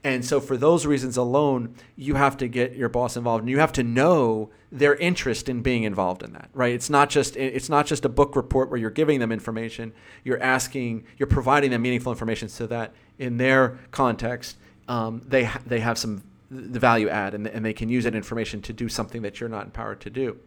And 0.04 0.24
so, 0.24 0.40
for 0.40 0.56
those 0.56 0.84
reasons 0.84 1.16
alone, 1.16 1.76
you 1.94 2.14
have 2.14 2.36
to 2.38 2.48
get 2.48 2.74
your 2.74 2.88
boss 2.88 3.16
involved, 3.16 3.42
and 3.42 3.50
you 3.50 3.60
have 3.60 3.72
to 3.74 3.84
know 3.84 4.50
their 4.72 4.96
interest 4.96 5.48
in 5.48 5.62
being 5.62 5.84
involved 5.84 6.24
in 6.24 6.32
that. 6.32 6.48
Right? 6.52 6.74
It's 6.74 6.90
not 6.90 7.08
just 7.08 7.36
it's 7.36 7.68
not 7.68 7.86
just 7.86 8.04
a 8.04 8.08
book 8.08 8.34
report 8.34 8.68
where 8.68 8.80
you're 8.80 8.90
giving 8.90 9.20
them 9.20 9.30
information. 9.30 9.92
You're 10.24 10.42
asking, 10.42 11.04
you're 11.18 11.28
providing 11.28 11.70
them 11.70 11.82
meaningful 11.82 12.10
information 12.10 12.48
so 12.48 12.66
that 12.66 12.92
in 13.18 13.36
their 13.36 13.78
context, 13.92 14.56
um, 14.88 15.22
they 15.24 15.44
ha- 15.44 15.60
they 15.64 15.78
have 15.78 15.98
some 15.98 16.24
the 16.52 16.78
value 16.78 17.08
add, 17.08 17.34
and, 17.34 17.46
and 17.46 17.64
they 17.64 17.72
can 17.72 17.88
use 17.88 18.04
that 18.04 18.14
information 18.14 18.60
to 18.62 18.72
do 18.72 18.88
something 18.88 19.22
that 19.22 19.40
you're 19.40 19.48
not 19.48 19.64
empowered 19.64 20.00
to 20.02 20.10
do. 20.10 20.38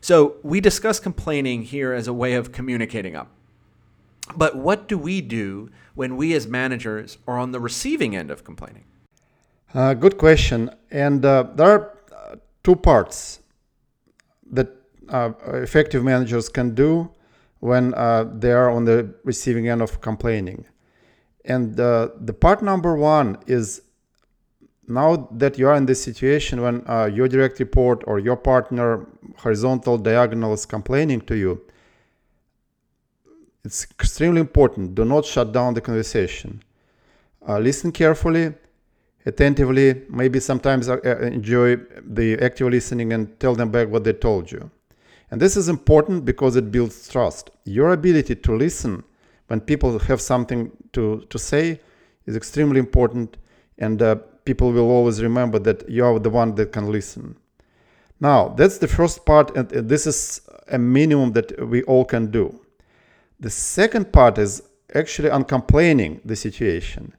So 0.00 0.36
we 0.42 0.60
discuss 0.60 1.00
complaining 1.00 1.62
here 1.62 1.92
as 1.92 2.06
a 2.06 2.12
way 2.12 2.34
of 2.34 2.52
communicating 2.52 3.16
up. 3.16 3.28
But 4.36 4.56
what 4.56 4.86
do 4.86 4.98
we 4.98 5.20
do 5.20 5.70
when 5.94 6.16
we 6.16 6.34
as 6.34 6.46
managers 6.46 7.18
are 7.26 7.38
on 7.38 7.52
the 7.52 7.60
receiving 7.60 8.14
end 8.14 8.30
of 8.30 8.44
complaining? 8.44 8.84
Uh, 9.72 9.94
good 9.94 10.18
question. 10.18 10.70
And 10.90 11.24
uh, 11.24 11.44
there 11.54 11.66
are 11.66 11.98
uh, 12.14 12.36
two 12.62 12.76
parts 12.76 13.40
that 14.52 14.68
uh, 15.08 15.32
effective 15.54 16.04
managers 16.04 16.48
can 16.48 16.74
do 16.74 17.10
when 17.60 17.94
uh, 17.94 18.24
they 18.32 18.52
are 18.52 18.70
on 18.70 18.84
the 18.84 19.14
receiving 19.24 19.68
end 19.68 19.82
of 19.82 20.00
complaining. 20.00 20.66
And 21.44 21.78
uh, 21.78 22.10
the 22.20 22.32
part 22.32 22.62
number 22.62 22.96
one 22.96 23.38
is 23.46 23.82
now 24.88 25.28
that 25.32 25.58
you 25.58 25.68
are 25.68 25.74
in 25.76 25.86
this 25.86 26.02
situation 26.02 26.62
when 26.62 26.84
uh, 26.88 27.06
your 27.06 27.28
direct 27.28 27.58
report 27.58 28.04
or 28.06 28.18
your 28.18 28.36
partner, 28.36 29.06
horizontal, 29.36 29.98
diagonal, 29.98 30.52
is 30.54 30.64
complaining 30.66 31.20
to 31.22 31.36
you, 31.36 31.60
it's 33.64 33.84
extremely 33.84 34.40
important. 34.40 34.94
Do 34.94 35.04
not 35.04 35.24
shut 35.24 35.52
down 35.52 35.74
the 35.74 35.80
conversation. 35.80 36.62
Uh, 37.48 37.58
listen 37.58 37.90
carefully, 37.90 38.54
attentively, 39.24 40.02
maybe 40.08 40.38
sometimes 40.38 40.88
uh, 40.88 41.00
enjoy 41.20 41.76
the 42.04 42.38
active 42.40 42.70
listening 42.70 43.12
and 43.12 43.38
tell 43.40 43.54
them 43.54 43.70
back 43.70 43.88
what 43.88 44.04
they 44.04 44.12
told 44.12 44.52
you. 44.52 44.70
And 45.30 45.40
this 45.40 45.56
is 45.56 45.68
important 45.68 46.24
because 46.24 46.54
it 46.54 46.70
builds 46.70 47.08
trust. 47.08 47.50
Your 47.64 47.92
ability 47.92 48.36
to 48.36 48.56
listen 48.56 49.02
when 49.48 49.60
people 49.60 49.98
have 49.98 50.20
something 50.20 50.70
to, 50.92 51.26
to 51.28 51.38
say 51.38 51.80
is 52.26 52.36
extremely 52.36 52.78
important. 52.78 53.36
And 53.78 54.00
uh, 54.00 54.16
people 54.46 54.72
will 54.72 54.90
always 54.90 55.22
remember 55.22 55.58
that 55.58 55.88
you 55.90 56.04
are 56.04 56.18
the 56.18 56.30
one 56.30 56.54
that 56.54 56.72
can 56.72 56.90
listen. 56.90 57.36
Now, 58.20 58.48
that's 58.48 58.78
the 58.78 58.88
first 58.88 59.26
part, 59.26 59.54
and 59.56 59.68
this 59.68 60.06
is 60.06 60.40
a 60.68 60.78
minimum 60.78 61.32
that 61.32 61.68
we 61.68 61.82
all 61.82 62.04
can 62.04 62.30
do. 62.30 62.58
The 63.40 63.50
second 63.50 64.12
part 64.12 64.38
is 64.38 64.62
actually 64.94 65.28
uncomplaining 65.28 66.20
the 66.24 66.36
situation. 66.36 67.12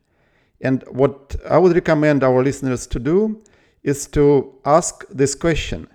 And 0.61 0.83
what 0.89 1.35
I 1.47 1.59
would 1.59 1.75
recommend 1.75 2.23
our 2.23 2.43
listeners 2.43 2.87
to 2.87 2.99
do 2.99 3.43
is 3.83 4.07
to 4.07 4.55
ask 4.65 5.05
this 5.09 5.35
question. 5.35 5.87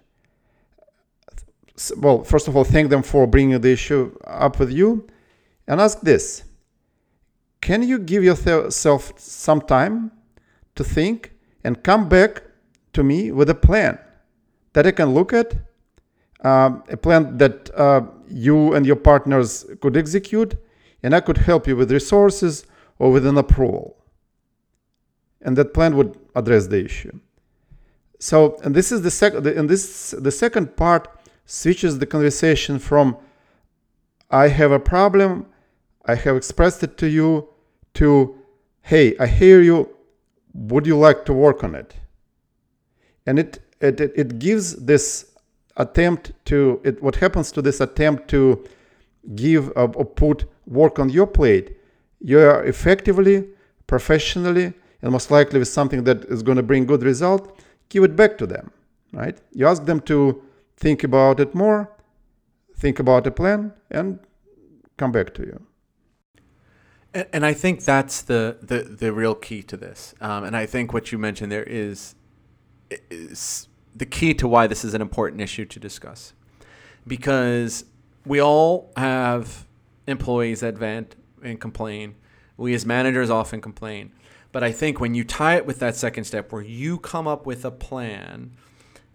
Well, 1.97 2.23
first 2.23 2.47
of 2.47 2.57
all, 2.57 2.63
thank 2.65 2.91
them 2.91 3.03
for 3.03 3.27
bringing 3.27 3.61
the 3.61 3.73
issue 3.73 4.17
up 4.25 4.61
with 4.61 4.71
you 4.71 5.09
and 5.67 5.81
ask 5.81 6.01
this 6.01 6.45
Can 7.61 7.83
you 7.83 7.99
give 7.99 8.23
yourself 8.23 9.13
some 9.19 9.61
time 9.63 10.13
to 10.75 10.85
think 10.85 11.33
and 11.65 11.83
come 11.83 12.09
back 12.09 12.43
to 12.93 13.03
me 13.03 13.31
with 13.31 13.49
a 13.51 13.55
plan 13.55 13.99
that 14.73 14.87
I 14.87 14.91
can 14.91 15.15
look 15.15 15.33
at, 15.33 15.55
uh, 16.45 16.79
a 16.89 16.97
plan 16.97 17.39
that 17.39 17.71
uh, 17.75 18.03
you 18.29 18.75
and 18.75 18.87
your 18.87 18.97
partners 18.97 19.67
could 19.81 19.97
execute, 19.97 20.57
and 21.03 21.15
I 21.15 21.21
could 21.21 21.39
help 21.39 21.67
you 21.67 21.77
with 21.77 21.93
resources 21.93 22.67
or 22.99 23.11
with 23.13 23.27
an 23.27 23.37
approval. 23.37 23.97
And 25.41 25.57
that 25.57 25.75
plan 25.75 25.97
would 25.97 26.19
address 26.35 26.69
the 26.69 26.85
issue. 26.85 27.19
So, 28.19 28.57
and 28.63 28.75
this 28.75 28.93
is 28.93 29.03
the 29.03 29.11
second, 29.11 29.47
and 29.47 29.69
this 29.69 30.13
the 30.13 30.31
second 30.31 30.77
part 30.77 31.09
switches 31.45 31.99
the 31.99 32.07
conversation 32.07 32.79
from 32.79 33.17
I 34.31 34.49
have 34.49 34.71
a 34.71 34.79
problem, 34.79 35.47
I 36.07 36.15
have 36.15 36.37
expressed 36.37 36.83
it 36.83 36.97
to 36.99 37.09
you, 37.09 37.49
to 37.95 38.39
hey, 38.83 39.17
I 39.19 39.27
hear 39.27 39.61
you, 39.61 39.91
would 40.55 40.87
you 40.87 40.97
like 40.97 41.25
to 41.25 41.33
work 41.33 41.65
on 41.65 41.75
it? 41.75 41.95
And 43.27 43.39
it 43.39 43.61
it, 43.83 44.01
it 44.01 44.39
gives 44.39 44.77
this 44.77 45.33
attempt 45.77 46.33
to 46.47 46.81
it 46.85 47.03
what 47.03 47.17
happens 47.17 47.51
to 47.53 47.63
this 47.63 47.81
attempt 47.81 48.29
to 48.29 48.65
give 49.35 49.69
uh, 49.77 49.89
or 49.95 50.05
put 50.05 50.45
work 50.67 50.99
on 50.99 51.09
your 51.09 51.27
plate 51.27 51.77
you 52.21 52.39
are 52.39 52.65
effectively 52.65 53.49
professionally 53.87 54.73
and 55.01 55.11
most 55.11 55.31
likely 55.31 55.59
with 55.59 55.69
something 55.69 56.05
that 56.05 56.25
is 56.27 56.43
going 56.43 56.57
to 56.57 56.63
bring 56.63 56.85
good 56.85 57.03
result 57.03 57.59
give 57.89 58.05
it 58.05 58.15
back 58.15 58.37
to 58.37 58.47
them 58.47 58.71
right? 59.13 59.39
You 59.53 59.67
ask 59.67 59.85
them 59.85 60.01
to 60.03 60.43
think 60.77 61.05
about 61.05 61.41
it 61.41 61.55
more 61.55 61.91
think 62.77 62.99
about 62.99 63.27
a 63.27 63.31
plan 63.31 63.73
and 63.91 64.19
come 64.99 65.13
back 65.13 65.33
to 65.35 65.43
you 65.43 65.67
and, 67.15 67.45
I 67.45 67.53
think 67.53 67.85
that's 67.85 68.23
the, 68.23 68.57
the, 68.63 68.83
the 68.83 69.13
real 69.13 69.35
key 69.35 69.63
to 69.65 69.77
this. 69.77 70.15
Um, 70.21 70.45
and 70.45 70.57
I 70.57 70.67
think 70.67 70.93
what 70.93 71.13
you 71.13 71.19
mentioned 71.19 71.53
there 71.53 71.65
is, 71.65 72.15
is 73.11 73.69
the 73.95 74.07
key 74.07 74.35
to 74.35 74.49
why 74.49 74.67
this 74.67 74.85
is 74.85 74.95
an 74.95 75.03
important 75.03 75.41
issue 75.41 75.65
to 75.67 75.79
discuss. 75.79 76.33
Because 77.07 77.85
we 78.25 78.41
all 78.41 78.93
have 78.97 79.67
employees 80.07 80.61
that 80.61 80.79
vent 80.79 81.17
and 81.43 81.61
complain. 81.61 82.15
We 82.57 82.75
as 82.75 82.87
managers 82.87 83.31
often 83.31 83.61
complain. 83.61 84.13
But 84.53 84.63
I 84.63 84.73
think 84.73 85.01
when 85.01 85.15
you 85.15 85.25
tie 85.25 85.57
it 85.57 85.67
with 85.67 85.79
that 85.81 85.97
second 85.97 86.25
step 86.25 86.53
where 86.53 86.63
you 86.63 86.99
come 86.99 87.27
up 87.27 87.47
with 87.47 87.65
a 87.65 87.71
plan, 87.71 88.53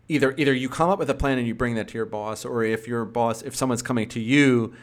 either 0.08 0.34
either 0.38 0.54
you 0.54 0.68
come 0.68 0.90
up 0.90 1.00
with 1.00 1.10
a 1.10 1.14
plan 1.14 1.38
and 1.38 1.48
you 1.48 1.54
bring 1.54 1.76
that 1.76 1.88
to 1.90 1.94
your 1.96 2.06
boss, 2.06 2.44
or 2.44 2.64
if 2.64 2.88
your 2.88 3.06
boss, 3.06 3.44
if 3.44 3.56
someone's 3.56 3.84
coming 3.84 4.10
to 4.10 4.20
you 4.20 4.74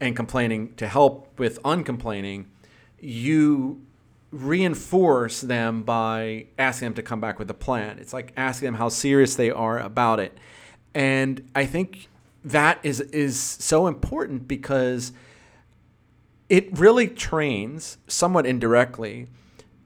and 0.00 0.16
complaining 0.16 0.74
to 0.76 0.88
help 0.88 1.38
with 1.38 1.58
uncomplaining, 1.64 2.46
you 3.00 3.82
reinforce 4.30 5.40
them 5.40 5.82
by 5.82 6.46
asking 6.58 6.86
them 6.86 6.94
to 6.94 7.02
come 7.02 7.20
back 7.20 7.38
with 7.38 7.50
a 7.50 7.54
plan. 7.54 7.98
It's 7.98 8.12
like 8.12 8.32
asking 8.36 8.66
them 8.66 8.74
how 8.74 8.88
serious 8.88 9.36
they 9.36 9.50
are 9.50 9.78
about 9.78 10.20
it. 10.20 10.36
And 10.94 11.48
I 11.54 11.66
think 11.66 12.08
that 12.44 12.78
is 12.82 13.00
is 13.00 13.38
so 13.38 13.86
important 13.86 14.48
because 14.48 15.12
it 16.48 16.78
really 16.78 17.08
trains 17.08 17.98
somewhat 18.06 18.46
indirectly 18.46 19.28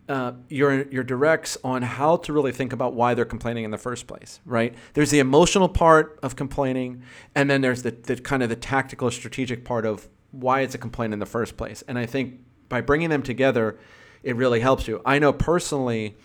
uh, 0.08 0.32
your 0.48 0.82
your 0.88 1.02
directs 1.02 1.56
on 1.64 1.82
how 1.82 2.16
to 2.16 2.32
really 2.32 2.52
think 2.52 2.72
about 2.72 2.94
why 2.94 3.14
they're 3.14 3.24
complaining 3.24 3.64
in 3.64 3.70
the 3.70 3.78
first 3.78 4.06
place, 4.06 4.40
right? 4.44 4.74
There's 4.94 5.10
the 5.10 5.20
emotional 5.20 5.68
part 5.68 6.18
of 6.22 6.36
complaining, 6.36 7.02
and 7.34 7.48
then 7.48 7.60
there's 7.60 7.82
the, 7.82 7.92
the 7.92 8.16
kind 8.16 8.42
of 8.42 8.48
the 8.48 8.56
tactical, 8.56 9.10
strategic 9.10 9.64
part 9.64 9.86
of 9.86 10.08
why 10.32 10.60
it's 10.60 10.74
a 10.74 10.78
complaint 10.78 11.12
in 11.12 11.18
the 11.18 11.26
first 11.26 11.56
place. 11.56 11.82
And 11.86 11.98
I 11.98 12.06
think 12.06 12.40
by 12.72 12.80
bringing 12.80 13.10
them 13.10 13.22
together, 13.22 13.78
it 14.22 14.34
really 14.34 14.60
helps 14.60 14.88
you. 14.88 15.02
I 15.04 15.18
know 15.18 15.30
personally 15.30 16.16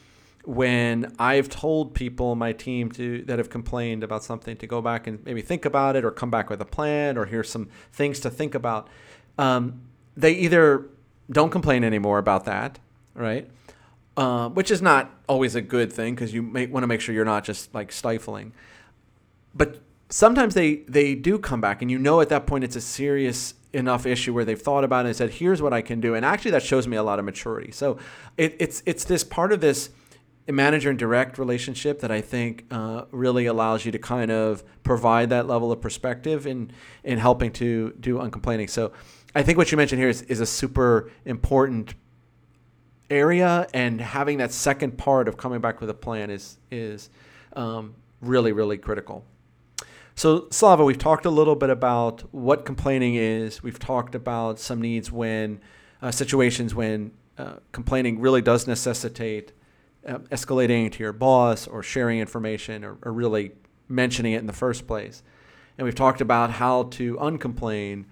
when 0.45 1.13
I've 1.19 1.49
told 1.49 1.93
people 1.93 2.35
my 2.35 2.53
team 2.53 2.89
to 2.91 3.21
that 3.25 3.37
have 3.37 3.49
complained 3.49 4.01
about 4.01 4.23
something 4.23 4.55
to 4.55 4.65
go 4.65 4.81
back 4.81 5.07
and 5.07 5.21
maybe 5.25 5.41
think 5.41 5.65
about 5.65 5.97
it 5.97 6.05
or 6.05 6.11
come 6.11 6.31
back 6.31 6.49
with 6.49 6.61
a 6.61 6.65
plan 6.65 7.17
or 7.17 7.25
here's 7.25 7.49
some 7.49 7.67
things 7.91 8.21
to 8.21 8.29
think 8.29 8.55
about. 8.55 8.87
Um, 9.37 9.81
they 10.15 10.31
either 10.35 10.85
don't 11.29 11.49
complain 11.49 11.83
anymore 11.83 12.17
about 12.17 12.45
that, 12.45 12.79
right? 13.13 13.49
Uh, 14.15 14.47
which 14.47 14.71
is 14.71 14.81
not 14.81 15.11
always 15.27 15.53
a 15.53 15.61
good 15.61 15.91
thing 15.91 16.15
because 16.15 16.33
you 16.33 16.43
want 16.43 16.81
to 16.81 16.87
make 16.87 17.01
sure 17.01 17.13
you're 17.13 17.25
not 17.25 17.43
just 17.43 17.75
like 17.75 17.91
stifling. 17.91 18.53
But 19.53 19.81
sometimes 20.07 20.53
they 20.53 20.75
they 20.87 21.13
do 21.13 21.39
come 21.39 21.59
back, 21.59 21.81
and 21.81 21.91
you 21.91 21.99
know 21.99 22.21
at 22.21 22.29
that 22.29 22.47
point 22.47 22.63
it's 22.63 22.77
a 22.77 22.81
serious 22.81 23.53
enough 23.73 24.05
issue 24.05 24.33
where 24.33 24.45
they've 24.45 24.61
thought 24.61 24.83
about 24.83 25.05
it 25.05 25.09
and 25.09 25.15
said, 25.15 25.31
"Here's 25.31 25.61
what 25.61 25.73
I 25.73 25.81
can 25.81 25.99
do," 25.99 26.15
and 26.15 26.25
actually 26.25 26.51
that 26.51 26.63
shows 26.63 26.87
me 26.87 26.97
a 26.97 27.03
lot 27.03 27.19
of 27.19 27.25
maturity. 27.25 27.71
So 27.71 27.97
it, 28.37 28.55
it's 28.59 28.83
it's 28.85 29.03
this 29.03 29.23
part 29.23 29.51
of 29.51 29.61
this 29.61 29.89
manager 30.49 30.89
and 30.89 30.97
direct 30.97 31.37
relationship 31.37 31.99
that 31.99 32.11
I 32.11 32.21
think 32.21 32.65
uh, 32.71 33.03
really 33.11 33.47
allows 33.47 33.85
you 33.85 33.91
to 33.91 33.99
kind 33.99 34.31
of 34.31 34.63
provide 34.83 35.29
that 35.29 35.47
level 35.47 35.71
of 35.71 35.81
perspective 35.81 36.47
in 36.47 36.71
in 37.03 37.17
helping 37.17 37.51
to 37.53 37.93
do 37.99 38.19
uncomplaining. 38.19 38.69
So 38.69 38.93
I 39.35 39.43
think 39.43 39.57
what 39.57 39.71
you 39.71 39.77
mentioned 39.77 39.99
here 39.99 40.09
is, 40.09 40.21
is 40.23 40.39
a 40.39 40.45
super 40.45 41.11
important 41.25 41.95
area, 43.09 43.67
and 43.73 44.01
having 44.01 44.37
that 44.39 44.51
second 44.51 44.97
part 44.97 45.27
of 45.27 45.37
coming 45.37 45.61
back 45.61 45.81
with 45.81 45.89
a 45.89 45.93
plan 45.93 46.29
is 46.29 46.57
is 46.71 47.09
um, 47.53 47.95
really 48.21 48.53
really 48.53 48.77
critical. 48.77 49.25
So, 50.17 50.47
Slava, 50.49 50.83
we've 50.83 50.97
talked 50.97 51.27
a 51.27 51.29
little 51.29 51.55
bit 51.55 51.69
about 51.69 52.21
what 52.33 52.65
complaining 52.65 53.13
is. 53.13 53.61
We've 53.61 53.77
talked 53.77 54.15
about 54.15 54.59
some 54.59 54.81
needs 54.81 55.11
when 55.11 55.61
uh, 56.01 56.09
situations 56.09 56.73
when 56.73 57.11
uh, 57.37 57.57
complaining 57.71 58.19
really 58.19 58.41
does 58.41 58.65
necessitate 58.65 59.51
uh, 60.07 60.17
escalating 60.31 60.91
to 60.93 61.03
your 61.03 61.13
boss 61.13 61.67
or 61.67 61.83
sharing 61.83 62.17
information 62.17 62.83
or, 62.83 62.97
or, 63.03 63.13
really 63.13 63.51
mentioning 63.87 64.33
it 64.33 64.39
in 64.39 64.47
the 64.47 64.53
first 64.53 64.87
place. 64.87 65.21
And 65.77 65.85
we've 65.85 65.93
talked 65.93 66.19
about 66.19 66.49
how 66.49 66.83
to 66.83 67.15
uncomplain. 67.17 68.05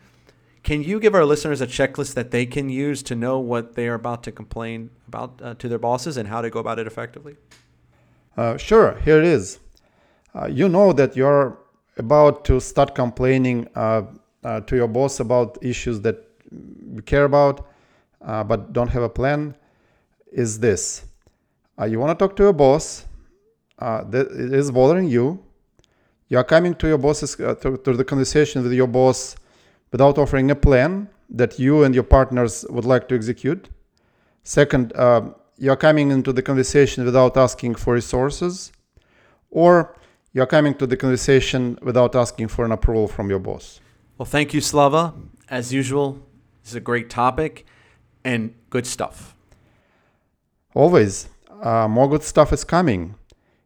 Can 0.61 0.83
you 0.83 0.99
give 0.99 1.15
our 1.15 1.25
listeners 1.25 1.59
a 1.59 1.65
checklist 1.65 2.13
that 2.13 2.29
they 2.29 2.45
can 2.45 2.69
use 2.69 3.01
to 3.01 3.15
know 3.15 3.39
what 3.39 3.73
they 3.73 3.87
are 3.87 3.95
about 3.95 4.21
to 4.25 4.31
complain 4.31 4.91
about 5.07 5.41
uh, 5.41 5.55
to 5.55 5.67
their 5.67 5.79
bosses 5.79 6.17
and 6.17 6.29
how 6.29 6.41
to 6.41 6.51
go 6.51 6.59
about 6.59 6.77
it 6.77 6.85
effectively? 6.85 7.37
Uh, 8.37 8.57
sure, 8.57 8.99
here 9.03 9.17
it 9.17 9.25
is. 9.25 9.59
Uh, 10.35 10.45
you 10.45 10.69
know 10.69 10.93
that 10.93 11.15
you're 11.15 11.57
about 11.97 12.45
to 12.45 12.59
start 12.59 12.95
complaining 12.95 13.67
uh, 13.75 14.03
uh, 14.43 14.61
to 14.61 14.75
your 14.75 14.87
boss 14.87 15.19
about 15.19 15.57
issues 15.61 16.01
that 16.01 16.27
you 16.51 17.01
care 17.01 17.25
about 17.25 17.67
uh, 18.21 18.43
but 18.43 18.73
don't 18.73 18.89
have 18.89 19.03
a 19.03 19.09
plan 19.09 19.55
is 20.31 20.59
this. 20.59 21.05
Uh, 21.79 21.85
you 21.85 21.99
want 21.99 22.17
to 22.17 22.25
talk 22.25 22.35
to 22.35 22.43
your 22.43 22.53
boss 22.53 23.05
uh, 23.79 24.03
that 24.05 24.27
is 24.31 24.71
bothering 24.71 25.07
you. 25.07 25.43
You 26.29 26.37
are 26.39 26.43
coming 26.43 26.73
to 26.75 26.87
your 26.87 26.97
boss's 26.97 27.39
uh, 27.39 27.55
to, 27.55 27.77
to, 27.77 27.93
the 27.93 28.03
conversation 28.03 28.63
with 28.63 28.73
your 28.73 28.87
boss 28.87 29.35
without 29.91 30.17
offering 30.17 30.49
a 30.51 30.55
plan 30.55 31.07
that 31.29 31.59
you 31.59 31.83
and 31.83 31.93
your 31.93 32.03
partners 32.03 32.65
would 32.69 32.85
like 32.85 33.07
to 33.09 33.15
execute. 33.15 33.69
Second 34.43 34.93
you 35.57 35.71
are 35.71 35.77
coming 35.77 36.11
into 36.11 36.33
the 36.33 36.41
conversation 36.41 37.05
without 37.05 37.37
asking 37.37 37.75
for 37.75 37.93
resources. 37.93 38.71
Or 39.51 39.95
you're 40.35 40.45
coming 40.45 40.73
to 40.75 40.85
the 40.85 40.97
conversation 40.97 41.79
without 41.81 42.13
asking 42.13 42.49
for 42.49 42.65
an 42.65 42.73
approval 42.73 43.07
from 43.07 43.29
your 43.29 43.39
boss. 43.39 43.79
Well, 44.17 44.25
thank 44.25 44.53
you, 44.53 44.59
Slava. 44.59 45.13
As 45.49 45.71
usual, 45.71 46.19
this 46.61 46.71
is 46.71 46.75
a 46.75 46.81
great 46.81 47.09
topic 47.09 47.65
and 48.25 48.53
good 48.69 48.85
stuff. 48.85 49.33
Always. 50.73 51.29
Uh, 51.61 51.87
more 51.87 52.09
good 52.09 52.21
stuff 52.21 52.51
is 52.51 52.65
coming. 52.65 53.15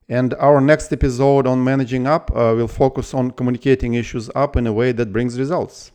And 0.08 0.36
our 0.36 0.62
next 0.62 0.94
episode 0.94 1.48
on 1.48 1.64
managing 1.64 2.06
up 2.06 2.30
uh, 2.36 2.54
will 2.56 2.68
focus 2.68 3.16
on 3.16 3.32
communicating 3.32 3.96
issues 3.96 4.30
up 4.36 4.56
in 4.56 4.68
a 4.68 4.74
way 4.74 4.92
that 4.92 5.12
brings 5.12 5.40
results. 5.40 5.92